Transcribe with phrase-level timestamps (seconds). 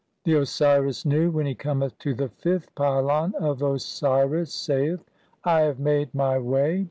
[0.01, 0.31] X.
[0.31, 5.05] (40) The Osiris Nu, when he cometh to the tenth pylon of Osiris, saith:—
[5.43, 6.79] "I have made [my] way.